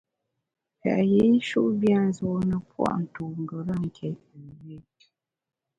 [0.79, 4.09] Pèt yinshut bia nzune pua’ ntu ngeram nké
[4.45, 4.77] üré.